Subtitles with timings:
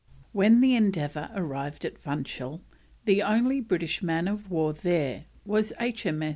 [0.31, 2.63] When the Endeavour arrived at Funchal,
[3.05, 6.07] the only British man of war there was H.